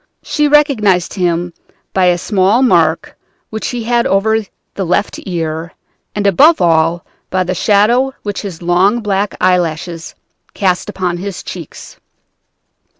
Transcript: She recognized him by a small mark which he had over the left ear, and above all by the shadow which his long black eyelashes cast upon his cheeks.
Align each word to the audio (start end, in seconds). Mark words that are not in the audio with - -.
She 0.23 0.47
recognized 0.47 1.13
him 1.13 1.53
by 1.93 2.05
a 2.05 2.17
small 2.17 2.63
mark 2.63 3.15
which 3.51 3.67
he 3.67 3.83
had 3.83 4.07
over 4.07 4.39
the 4.73 4.83
left 4.83 5.19
ear, 5.27 5.73
and 6.15 6.25
above 6.25 6.59
all 6.59 7.05
by 7.29 7.43
the 7.43 7.53
shadow 7.53 8.11
which 8.23 8.41
his 8.41 8.63
long 8.63 9.01
black 9.01 9.35
eyelashes 9.39 10.15
cast 10.55 10.89
upon 10.89 11.17
his 11.17 11.43
cheeks. 11.43 11.97